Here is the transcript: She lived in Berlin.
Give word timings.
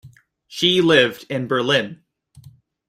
She 0.47 0.81
lived 0.81 1.27
in 1.29 1.45
Berlin. 1.45 2.03